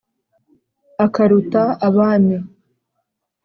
[1.05, 2.37] Akaruta Abami,